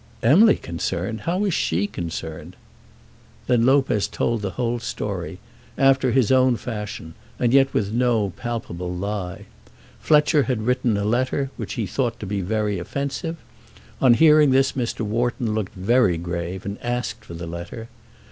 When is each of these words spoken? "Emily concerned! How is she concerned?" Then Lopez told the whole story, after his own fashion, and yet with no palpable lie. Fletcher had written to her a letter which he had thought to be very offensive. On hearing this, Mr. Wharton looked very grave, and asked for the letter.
"Emily 0.23 0.55
concerned! 0.55 1.21
How 1.29 1.45
is 1.45 1.53
she 1.53 1.85
concerned?" 1.85 2.55
Then 3.45 3.67
Lopez 3.67 4.07
told 4.07 4.41
the 4.41 4.49
whole 4.57 4.79
story, 4.79 5.37
after 5.77 6.09
his 6.11 6.31
own 6.31 6.55
fashion, 6.57 7.13
and 7.37 7.53
yet 7.53 7.71
with 7.71 7.91
no 7.93 8.31
palpable 8.31 8.91
lie. 8.91 9.45
Fletcher 9.99 10.41
had 10.41 10.63
written 10.65 10.95
to 10.95 11.01
her 11.01 11.05
a 11.05 11.09
letter 11.09 11.49
which 11.55 11.73
he 11.73 11.83
had 11.85 11.91
thought 11.91 12.19
to 12.19 12.25
be 12.25 12.41
very 12.41 12.79
offensive. 12.79 13.37
On 14.01 14.15
hearing 14.15 14.49
this, 14.49 14.71
Mr. 14.71 15.01
Wharton 15.01 15.53
looked 15.53 15.75
very 15.75 16.17
grave, 16.17 16.65
and 16.65 16.81
asked 16.81 17.23
for 17.23 17.35
the 17.35 17.45
letter. 17.45 17.87